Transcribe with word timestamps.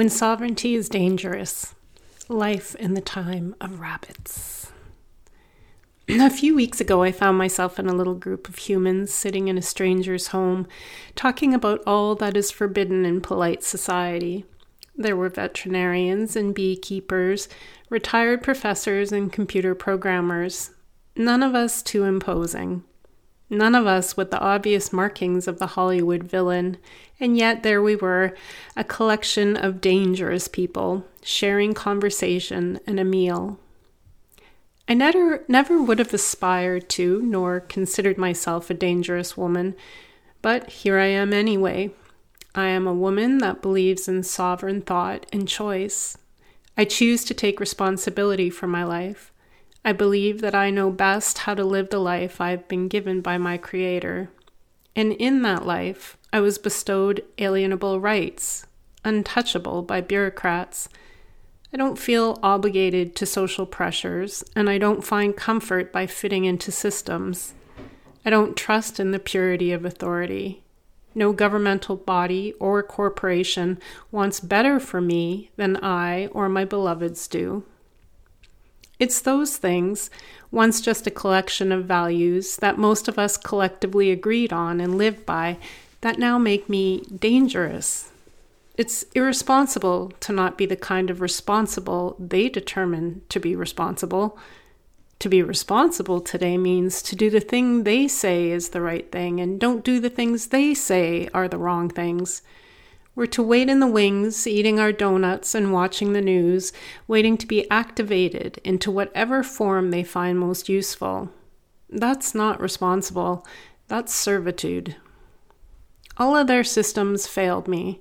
When 0.00 0.08
sovereignty 0.08 0.76
is 0.76 0.88
dangerous, 0.88 1.74
life 2.26 2.74
in 2.76 2.94
the 2.94 3.02
time 3.02 3.54
of 3.60 3.80
rabbits. 3.80 4.72
A 6.08 6.30
few 6.30 6.54
weeks 6.54 6.80
ago, 6.80 7.02
I 7.02 7.12
found 7.12 7.36
myself 7.36 7.78
in 7.78 7.86
a 7.86 7.94
little 7.94 8.14
group 8.14 8.48
of 8.48 8.56
humans 8.56 9.12
sitting 9.12 9.48
in 9.48 9.58
a 9.58 9.62
stranger's 9.62 10.28
home, 10.28 10.66
talking 11.16 11.52
about 11.52 11.82
all 11.86 12.14
that 12.14 12.34
is 12.34 12.50
forbidden 12.50 13.04
in 13.04 13.20
polite 13.20 13.62
society. 13.62 14.46
There 14.96 15.16
were 15.16 15.28
veterinarians 15.28 16.34
and 16.34 16.54
beekeepers, 16.54 17.46
retired 17.90 18.42
professors 18.42 19.12
and 19.12 19.30
computer 19.30 19.74
programmers, 19.74 20.70
none 21.14 21.42
of 21.42 21.54
us 21.54 21.82
too 21.82 22.04
imposing. 22.04 22.84
None 23.52 23.74
of 23.74 23.84
us 23.84 24.16
with 24.16 24.30
the 24.30 24.38
obvious 24.38 24.92
markings 24.92 25.48
of 25.48 25.58
the 25.58 25.66
Hollywood 25.66 26.22
villain, 26.22 26.76
and 27.18 27.36
yet 27.36 27.64
there 27.64 27.82
we 27.82 27.96
were, 27.96 28.36
a 28.76 28.84
collection 28.84 29.56
of 29.56 29.80
dangerous 29.80 30.46
people, 30.46 31.04
sharing 31.20 31.74
conversation 31.74 32.78
and 32.86 33.00
a 33.00 33.04
meal. 33.04 33.58
I 34.88 34.94
never, 34.94 35.44
never 35.48 35.82
would 35.82 35.98
have 35.98 36.14
aspired 36.14 36.88
to, 36.90 37.22
nor 37.22 37.58
considered 37.60 38.16
myself 38.16 38.70
a 38.70 38.74
dangerous 38.74 39.36
woman, 39.36 39.74
but 40.42 40.70
here 40.70 40.98
I 40.98 41.06
am 41.06 41.32
anyway. 41.32 41.90
I 42.54 42.66
am 42.68 42.86
a 42.86 42.94
woman 42.94 43.38
that 43.38 43.62
believes 43.62 44.08
in 44.08 44.22
sovereign 44.22 44.80
thought 44.80 45.26
and 45.32 45.46
choice. 45.46 46.16
I 46.76 46.84
choose 46.84 47.24
to 47.24 47.34
take 47.34 47.60
responsibility 47.60 48.48
for 48.48 48.66
my 48.66 48.84
life. 48.84 49.32
I 49.84 49.92
believe 49.92 50.40
that 50.42 50.54
I 50.54 50.70
know 50.70 50.90
best 50.90 51.38
how 51.38 51.54
to 51.54 51.64
live 51.64 51.90
the 51.90 51.98
life 51.98 52.40
I've 52.40 52.68
been 52.68 52.88
given 52.88 53.20
by 53.22 53.38
my 53.38 53.56
Creator. 53.56 54.30
And 54.94 55.12
in 55.14 55.42
that 55.42 55.64
life, 55.64 56.18
I 56.32 56.40
was 56.40 56.58
bestowed 56.58 57.24
alienable 57.38 58.02
rights, 58.02 58.66
untouchable 59.04 59.82
by 59.82 60.02
bureaucrats. 60.02 60.88
I 61.72 61.76
don't 61.76 61.98
feel 61.98 62.38
obligated 62.42 63.16
to 63.16 63.26
social 63.26 63.64
pressures, 63.64 64.44
and 64.54 64.68
I 64.68 64.76
don't 64.76 65.04
find 65.04 65.36
comfort 65.36 65.92
by 65.92 66.06
fitting 66.06 66.44
into 66.44 66.70
systems. 66.70 67.54
I 68.24 68.30
don't 68.30 68.56
trust 68.56 69.00
in 69.00 69.12
the 69.12 69.18
purity 69.18 69.72
of 69.72 69.84
authority. 69.84 70.62
No 71.14 71.32
governmental 71.32 71.96
body 71.96 72.52
or 72.60 72.82
corporation 72.82 73.78
wants 74.12 74.40
better 74.40 74.78
for 74.78 75.00
me 75.00 75.50
than 75.56 75.76
I 75.78 76.26
or 76.26 76.48
my 76.48 76.64
beloveds 76.64 77.26
do. 77.26 77.64
It's 79.00 79.20
those 79.22 79.56
things, 79.56 80.10
once 80.50 80.82
just 80.82 81.06
a 81.06 81.10
collection 81.10 81.72
of 81.72 81.86
values 81.86 82.56
that 82.56 82.76
most 82.78 83.08
of 83.08 83.18
us 83.18 83.38
collectively 83.38 84.10
agreed 84.10 84.52
on 84.52 84.78
and 84.78 84.98
lived 84.98 85.24
by, 85.24 85.56
that 86.02 86.18
now 86.18 86.38
make 86.38 86.68
me 86.68 87.00
dangerous. 87.18 88.10
It's 88.76 89.04
irresponsible 89.14 90.12
to 90.20 90.32
not 90.32 90.58
be 90.58 90.66
the 90.66 90.76
kind 90.76 91.08
of 91.08 91.22
responsible 91.22 92.14
they 92.18 92.50
determine 92.50 93.22
to 93.30 93.40
be 93.40 93.56
responsible. 93.56 94.38
To 95.20 95.28
be 95.28 95.42
responsible 95.42 96.20
today 96.20 96.58
means 96.58 97.02
to 97.02 97.16
do 97.16 97.30
the 97.30 97.40
thing 97.40 97.84
they 97.84 98.06
say 98.06 98.50
is 98.50 98.70
the 98.70 98.80
right 98.82 99.10
thing 99.10 99.40
and 99.40 99.58
don't 99.58 99.84
do 99.84 99.98
the 99.98 100.10
things 100.10 100.46
they 100.46 100.74
say 100.74 101.28
are 101.32 101.48
the 101.48 101.58
wrong 101.58 101.88
things. 101.88 102.42
We're 103.20 103.26
to 103.26 103.42
wait 103.42 103.68
in 103.68 103.80
the 103.80 103.86
wings, 103.86 104.46
eating 104.46 104.80
our 104.80 104.92
donuts 104.92 105.54
and 105.54 105.74
watching 105.74 106.14
the 106.14 106.22
news, 106.22 106.72
waiting 107.06 107.36
to 107.36 107.46
be 107.46 107.70
activated 107.70 108.58
into 108.64 108.90
whatever 108.90 109.42
form 109.42 109.90
they 109.90 110.02
find 110.02 110.38
most 110.38 110.70
useful. 110.70 111.28
That's 111.90 112.34
not 112.34 112.62
responsible, 112.62 113.46
that's 113.88 114.14
servitude. 114.14 114.96
All 116.16 116.34
of 116.34 116.46
their 116.46 116.64
systems 116.64 117.26
failed 117.26 117.68
me, 117.68 118.00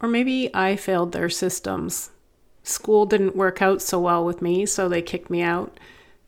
or 0.00 0.08
maybe 0.08 0.52
I 0.52 0.74
failed 0.74 1.12
their 1.12 1.30
systems. 1.30 2.10
School 2.64 3.06
didn't 3.06 3.36
work 3.36 3.62
out 3.62 3.80
so 3.80 4.00
well 4.00 4.24
with 4.24 4.42
me, 4.42 4.66
so 4.66 4.88
they 4.88 5.02
kicked 5.02 5.30
me 5.30 5.40
out. 5.40 5.78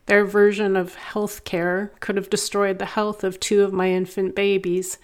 Their 0.07 0.25
version 0.25 0.77
of 0.77 0.95
health 0.95 1.43
care 1.43 1.91
could 1.99 2.17
have 2.17 2.31
destroyed 2.31 2.79
the 2.79 2.85
health 2.85 3.25
of 3.25 3.41
two 3.41 3.65
of 3.65 3.73
my 3.73 3.91
infant 3.91 4.37
babies. 4.37 4.99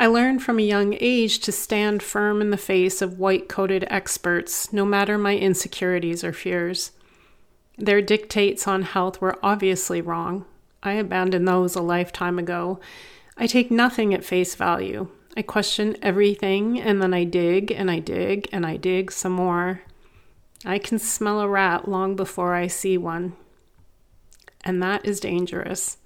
I 0.00 0.06
learned 0.06 0.44
from 0.44 0.60
a 0.60 0.62
young 0.62 0.96
age 1.00 1.40
to 1.40 1.50
stand 1.50 2.04
firm 2.04 2.40
in 2.40 2.50
the 2.50 2.56
face 2.56 3.02
of 3.02 3.18
white 3.18 3.48
coated 3.48 3.84
experts, 3.90 4.72
no 4.72 4.84
matter 4.84 5.18
my 5.18 5.36
insecurities 5.36 6.22
or 6.22 6.32
fears. 6.32 6.92
Their 7.76 8.00
dictates 8.00 8.68
on 8.68 8.82
health 8.82 9.20
were 9.20 9.40
obviously 9.42 10.00
wrong. 10.00 10.44
I 10.84 10.92
abandoned 10.92 11.48
those 11.48 11.74
a 11.74 11.82
lifetime 11.82 12.38
ago. 12.38 12.78
I 13.36 13.48
take 13.48 13.72
nothing 13.72 14.14
at 14.14 14.24
face 14.24 14.54
value. 14.54 15.08
I 15.36 15.42
question 15.42 15.96
everything, 16.00 16.80
and 16.80 17.02
then 17.02 17.12
I 17.12 17.24
dig 17.24 17.72
and 17.72 17.90
I 17.90 17.98
dig 17.98 18.48
and 18.52 18.64
I 18.64 18.76
dig 18.76 19.10
some 19.10 19.32
more. 19.32 19.82
I 20.64 20.78
can 20.78 21.00
smell 21.00 21.40
a 21.40 21.48
rat 21.48 21.88
long 21.88 22.14
before 22.14 22.54
I 22.54 22.68
see 22.68 22.96
one. 22.96 23.34
And 24.62 24.80
that 24.80 25.04
is 25.04 25.18
dangerous. 25.18 25.96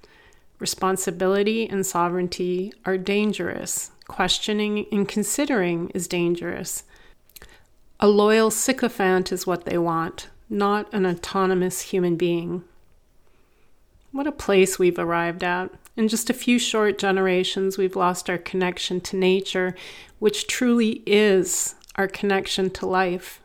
Responsibility 0.62 1.68
and 1.68 1.84
sovereignty 1.84 2.72
are 2.84 2.96
dangerous. 2.96 3.90
Questioning 4.06 4.86
and 4.92 5.08
considering 5.08 5.90
is 5.90 6.06
dangerous. 6.06 6.84
A 7.98 8.06
loyal 8.06 8.48
sycophant 8.52 9.32
is 9.32 9.44
what 9.44 9.64
they 9.64 9.76
want, 9.76 10.28
not 10.48 10.88
an 10.94 11.04
autonomous 11.04 11.80
human 11.80 12.14
being. 12.14 12.62
What 14.12 14.28
a 14.28 14.30
place 14.30 14.78
we've 14.78 15.00
arrived 15.00 15.42
at. 15.42 15.72
In 15.96 16.06
just 16.06 16.30
a 16.30 16.32
few 16.32 16.60
short 16.60 16.96
generations, 16.96 17.76
we've 17.76 17.96
lost 17.96 18.30
our 18.30 18.38
connection 18.38 19.00
to 19.00 19.16
nature, 19.16 19.74
which 20.20 20.46
truly 20.46 21.02
is 21.06 21.74
our 21.96 22.06
connection 22.06 22.70
to 22.70 22.86
life. 22.86 23.40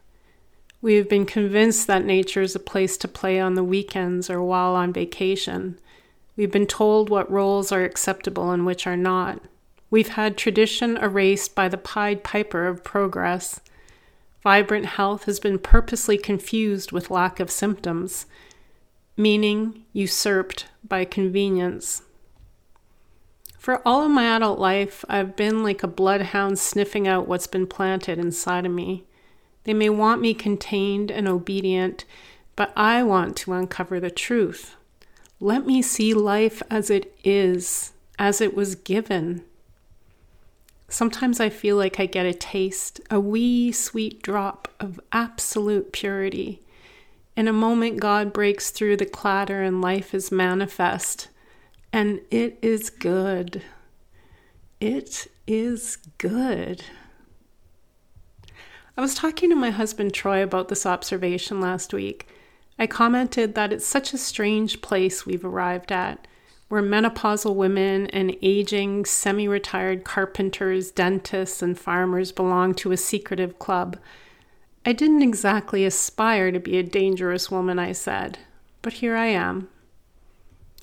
We 0.84 0.94
have 0.97 1.09
been 1.09 1.25
convinced 1.25 1.88
that 1.88 2.05
nature 2.05 2.44
is 2.44 2.55
a 2.55 2.59
place 2.59 2.95
to 2.97 3.07
play 3.07 3.39
on 3.39 3.55
the 3.55 3.63
weekends 3.63 4.29
or 4.29 4.44
while 4.44 4.75
on 4.75 4.94
vacation. 4.94 5.79
We've 6.37 6.51
been 6.51 6.67
told 6.67 7.09
what 7.09 7.29
roles 7.31 7.71
are 7.71 7.83
acceptable 7.83 8.51
and 8.51 8.65
which 8.65 8.85
are 8.85 8.95
not. 8.95 9.41
We've 9.89 10.09
had 10.09 10.37
tradition 10.37 10.95
erased 10.97 11.55
by 11.55 11.67
the 11.67 11.77
Pied 11.77 12.23
Piper 12.23 12.67
of 12.67 12.83
progress. 12.83 13.59
Vibrant 14.43 14.85
health 14.85 15.23
has 15.23 15.39
been 15.39 15.57
purposely 15.57 16.17
confused 16.17 16.91
with 16.91 17.09
lack 17.09 17.39
of 17.39 17.49
symptoms, 17.49 18.27
meaning 19.17 19.85
usurped 19.93 20.67
by 20.87 21.05
convenience. 21.05 22.03
For 23.57 23.81
all 23.85 24.05
of 24.05 24.11
my 24.11 24.35
adult 24.35 24.59
life, 24.59 25.03
I've 25.09 25.35
been 25.35 25.63
like 25.63 25.81
a 25.81 25.87
bloodhound 25.87 26.59
sniffing 26.59 27.07
out 27.07 27.27
what's 27.27 27.47
been 27.47 27.67
planted 27.67 28.19
inside 28.19 28.65
of 28.65 28.71
me. 28.71 29.05
They 29.63 29.73
may 29.73 29.89
want 29.89 30.21
me 30.21 30.33
contained 30.33 31.11
and 31.11 31.27
obedient, 31.27 32.05
but 32.55 32.71
I 32.77 33.03
want 33.03 33.35
to 33.37 33.53
uncover 33.53 33.99
the 33.99 34.11
truth. 34.11 34.75
Let 35.39 35.65
me 35.67 35.81
see 35.81 36.13
life 36.13 36.63
as 36.69 36.89
it 36.89 37.15
is, 37.23 37.93
as 38.17 38.41
it 38.41 38.55
was 38.55 38.75
given. 38.75 39.43
Sometimes 40.89 41.39
I 41.39 41.49
feel 41.49 41.75
like 41.75 41.99
I 41.99 42.05
get 42.05 42.25
a 42.25 42.33
taste, 42.33 43.01
a 43.11 43.19
wee 43.19 43.71
sweet 43.71 44.21
drop 44.23 44.67
of 44.79 44.99
absolute 45.11 45.91
purity. 45.91 46.61
In 47.35 47.47
a 47.47 47.53
moment, 47.53 47.99
God 47.99 48.33
breaks 48.33 48.71
through 48.71 48.97
the 48.97 49.05
clatter 49.05 49.61
and 49.61 49.81
life 49.81 50.15
is 50.15 50.31
manifest. 50.31 51.27
And 51.93 52.21
it 52.31 52.57
is 52.61 52.89
good. 52.89 53.61
It 54.79 55.27
is 55.45 55.97
good. 56.17 56.83
I 58.97 59.01
was 59.01 59.13
talking 59.13 59.49
to 59.51 59.55
my 59.55 59.69
husband 59.69 60.13
Troy 60.13 60.41
about 60.41 60.69
this 60.69 60.85
observation 60.85 61.61
last 61.61 61.93
week. 61.93 62.27
I 62.79 62.88
commented 62.88 63.55
that 63.55 63.73
it's 63.73 63.85
such 63.85 64.13
a 64.13 64.17
strange 64.17 64.81
place 64.81 65.25
we've 65.25 65.45
arrived 65.45 65.91
at, 65.91 66.27
where 66.69 66.81
menopausal 66.81 67.55
women 67.55 68.07
and 68.07 68.35
aging, 68.41 69.05
semi 69.05 69.47
retired 69.47 70.03
carpenters, 70.03 70.91
dentists, 70.91 71.61
and 71.61 71.79
farmers 71.79 72.31
belong 72.31 72.73
to 72.75 72.91
a 72.91 72.97
secretive 72.97 73.57
club. 73.57 73.97
I 74.85 74.93
didn't 74.93 75.23
exactly 75.23 75.85
aspire 75.85 76.52
to 76.52 76.59
be 76.59 76.78
a 76.78 76.84
dangerous 76.84 77.49
woman, 77.49 77.79
I 77.79 77.93
said, 77.93 78.40
but 78.81 78.93
here 78.93 79.16
I 79.16 79.28
am. 79.28 79.69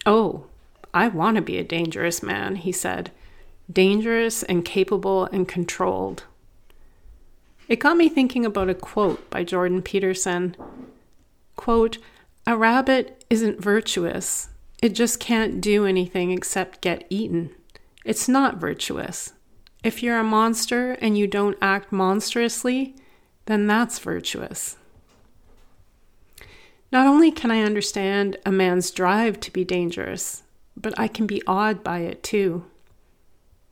Oh, 0.05 0.47
I 0.93 1.09
want 1.09 1.37
to 1.37 1.43
be 1.43 1.59
a 1.59 1.65
dangerous 1.65 2.23
man, 2.23 2.57
he 2.57 2.73
said. 2.73 3.11
Dangerous 3.73 4.43
and 4.43 4.65
capable 4.65 5.25
and 5.27 5.49
controlled. 5.49 6.25
It 7.67 7.77
got 7.77 7.97
me 7.97 8.09
thinking 8.09 8.45
about 8.45 8.69
a 8.69 8.75
quote 8.75 9.31
by 9.31 9.43
Jordan 9.43 9.81
Peterson. 9.81 10.55
Quote, 11.65 11.97
a 12.47 12.59
rabbit 12.59 13.25
isn't 13.31 13.59
virtuous. 13.59 14.51
It 14.83 14.91
just 14.91 15.19
can't 15.19 15.63
do 15.63 15.87
anything 15.87 16.31
except 16.31 16.83
get 16.83 17.07
eaten. 17.09 17.55
It's 18.05 18.29
not 18.29 18.59
virtuous. 18.59 19.33
If 19.83 20.03
you're 20.03 20.19
a 20.19 20.23
monster 20.23 20.91
and 21.01 21.17
you 21.17 21.27
don't 21.27 21.57
act 21.63 21.91
monstrously, 21.91 22.95
then 23.47 23.67
that's 23.67 23.99
virtuous. 23.99 24.77
Not 26.93 27.07
only 27.07 27.31
can 27.31 27.51
I 27.51 27.63
understand 27.63 28.37
a 28.45 28.53
man's 28.53 28.91
drive 28.91 29.41
to 29.41 29.51
be 29.51 29.65
dangerous, 29.65 30.43
but 30.77 30.93
I 30.99 31.09
can 31.09 31.27
be 31.27 31.41
awed 31.47 31.83
by 31.83 32.01
it 32.01 32.23
too. 32.23 32.67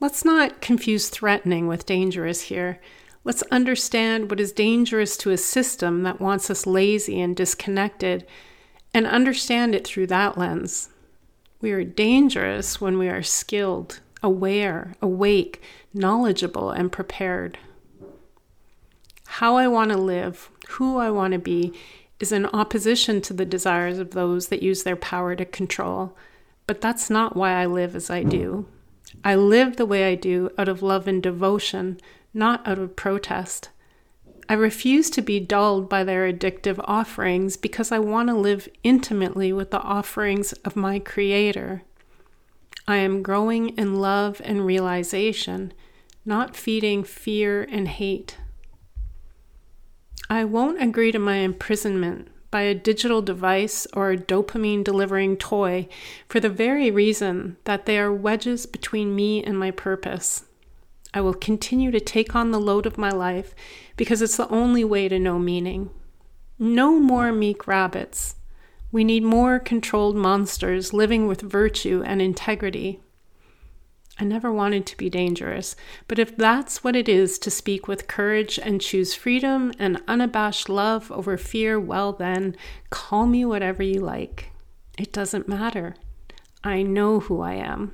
Let's 0.00 0.24
not 0.24 0.62
confuse 0.62 1.10
threatening 1.10 1.66
with 1.66 1.84
dangerous 1.84 2.40
here. 2.40 2.80
Let's 3.24 3.42
understand 3.44 4.30
what 4.30 4.40
is 4.40 4.52
dangerous 4.52 5.16
to 5.18 5.30
a 5.30 5.36
system 5.36 6.02
that 6.02 6.20
wants 6.20 6.50
us 6.50 6.66
lazy 6.66 7.20
and 7.20 7.36
disconnected 7.36 8.26
and 8.92 9.06
understand 9.06 9.74
it 9.74 9.86
through 9.86 10.08
that 10.08 10.36
lens. 10.36 10.90
We 11.60 11.70
are 11.70 11.84
dangerous 11.84 12.80
when 12.80 12.98
we 12.98 13.08
are 13.08 13.22
skilled, 13.22 14.00
aware, 14.22 14.94
awake, 15.00 15.62
knowledgeable, 15.94 16.70
and 16.70 16.90
prepared. 16.90 17.58
How 19.26 19.56
I 19.56 19.68
want 19.68 19.92
to 19.92 19.96
live, 19.96 20.50
who 20.70 20.98
I 20.98 21.10
want 21.10 21.32
to 21.32 21.38
be, 21.38 21.72
is 22.18 22.32
in 22.32 22.46
opposition 22.46 23.20
to 23.22 23.32
the 23.32 23.44
desires 23.44 23.98
of 23.98 24.10
those 24.10 24.48
that 24.48 24.62
use 24.62 24.82
their 24.82 24.96
power 24.96 25.36
to 25.36 25.44
control. 25.44 26.16
But 26.66 26.80
that's 26.80 27.08
not 27.08 27.36
why 27.36 27.52
I 27.52 27.66
live 27.66 27.94
as 27.94 28.10
I 28.10 28.24
do. 28.24 28.66
I 29.24 29.36
live 29.36 29.76
the 29.76 29.86
way 29.86 30.10
I 30.10 30.16
do 30.16 30.50
out 30.58 30.68
of 30.68 30.82
love 30.82 31.06
and 31.06 31.22
devotion, 31.22 32.00
not 32.34 32.66
out 32.66 32.78
of 32.78 32.96
protest. 32.96 33.70
I 34.48 34.54
refuse 34.54 35.08
to 35.10 35.22
be 35.22 35.40
dulled 35.40 35.88
by 35.88 36.04
their 36.04 36.30
addictive 36.30 36.82
offerings 36.84 37.56
because 37.56 37.92
I 37.92 37.98
want 37.98 38.28
to 38.28 38.34
live 38.34 38.68
intimately 38.82 39.52
with 39.52 39.70
the 39.70 39.80
offerings 39.80 40.52
of 40.64 40.76
my 40.76 40.98
Creator. 40.98 41.82
I 42.86 42.96
am 42.96 43.22
growing 43.22 43.70
in 43.78 43.96
love 43.96 44.40
and 44.44 44.66
realization, 44.66 45.72
not 46.24 46.56
feeding 46.56 47.04
fear 47.04 47.62
and 47.70 47.86
hate. 47.86 48.38
I 50.28 50.44
won't 50.44 50.82
agree 50.82 51.12
to 51.12 51.18
my 51.18 51.36
imprisonment 51.36 52.28
by 52.50 52.62
a 52.62 52.74
digital 52.74 53.22
device 53.22 53.86
or 53.94 54.10
a 54.10 54.16
dopamine 54.16 54.84
delivering 54.84 55.36
toy 55.36 55.88
for 56.28 56.40
the 56.40 56.50
very 56.50 56.90
reason 56.90 57.56
that 57.64 57.86
they 57.86 57.98
are 57.98 58.12
wedges 58.12 58.66
between 58.66 59.16
me 59.16 59.42
and 59.42 59.58
my 59.58 59.70
purpose. 59.70 60.44
I 61.14 61.20
will 61.20 61.34
continue 61.34 61.90
to 61.90 62.00
take 62.00 62.34
on 62.34 62.50
the 62.50 62.60
load 62.60 62.86
of 62.86 62.96
my 62.96 63.10
life 63.10 63.54
because 63.96 64.22
it's 64.22 64.36
the 64.36 64.48
only 64.48 64.84
way 64.84 65.08
to 65.08 65.18
know 65.18 65.38
meaning. 65.38 65.90
No 66.58 66.98
more 66.98 67.32
meek 67.32 67.66
rabbits. 67.66 68.36
We 68.90 69.04
need 69.04 69.22
more 69.22 69.58
controlled 69.58 70.16
monsters 70.16 70.92
living 70.92 71.26
with 71.26 71.40
virtue 71.40 72.02
and 72.04 72.22
integrity. 72.22 73.00
I 74.18 74.24
never 74.24 74.52
wanted 74.52 74.86
to 74.86 74.96
be 74.96 75.08
dangerous, 75.08 75.74
but 76.06 76.18
if 76.18 76.36
that's 76.36 76.84
what 76.84 76.94
it 76.94 77.08
is 77.08 77.38
to 77.40 77.50
speak 77.50 77.88
with 77.88 78.06
courage 78.06 78.58
and 78.58 78.80
choose 78.80 79.14
freedom 79.14 79.72
and 79.78 80.02
unabashed 80.06 80.68
love 80.68 81.10
over 81.10 81.38
fear, 81.38 81.80
well, 81.80 82.12
then 82.12 82.54
call 82.90 83.26
me 83.26 83.44
whatever 83.44 83.82
you 83.82 84.00
like. 84.00 84.50
It 84.98 85.12
doesn't 85.12 85.48
matter. 85.48 85.96
I 86.62 86.82
know 86.82 87.20
who 87.20 87.40
I 87.40 87.54
am 87.54 87.92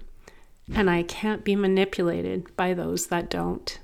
and 0.74 0.90
I 0.90 1.02
can't 1.02 1.44
be 1.44 1.56
manipulated 1.56 2.54
by 2.56 2.74
those 2.74 3.06
that 3.06 3.30
don't. 3.30 3.78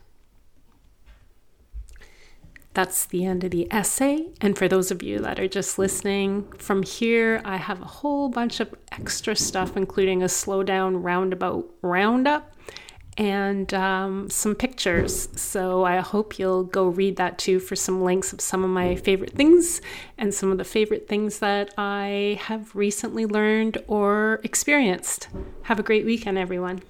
That's 2.75 3.07
the 3.07 3.25
end 3.25 3.45
of 3.45 3.53
the 3.53 3.69
essay. 3.73 4.27
And 4.41 4.59
for 4.59 4.67
those 4.67 4.91
of 4.91 5.03
you 5.03 5.21
that 5.21 5.39
are 5.39 5.47
just 5.47 5.79
listening, 5.79 6.51
from 6.59 6.83
here 6.83 7.41
I 7.45 7.57
have 7.57 7.81
a 7.81 7.87
whole 7.87 8.29
bunch 8.29 8.59
of 8.59 8.75
extra 8.91 9.37
stuff, 9.37 9.77
including 9.77 10.23
a 10.23 10.27
slowdown 10.27 11.03
roundabout 11.03 11.73
roundup 11.83 12.53
and 13.17 13.73
um, 13.75 14.29
some 14.31 14.55
pictures. 14.55 15.29
So 15.37 15.85
I 15.85 15.99
hope 15.99 16.39
you'll 16.39 16.65
go 16.65 16.89
read 16.89 17.17
that 17.17 17.39
too 17.39 17.61
for 17.61 17.77
some 17.77 18.03
links 18.03 18.33
of 18.33 18.41
some 18.41 18.65
of 18.65 18.71
my 18.71 18.97
favorite 18.97 19.33
things 19.33 19.81
and 20.19 20.33
some 20.33 20.51
of 20.51 20.59
the 20.59 20.65
favorite 20.65 21.09
things 21.09 21.39
that 21.39 21.73
I 21.79 22.39
have 22.43 22.75
recently 22.75 23.27
learned 23.27 23.79
or 23.87 24.41
experienced. 24.43 25.29
Have 25.63 25.79
a 25.79 25.83
great 25.83 26.05
weekend, 26.05 26.39
everyone. 26.39 26.83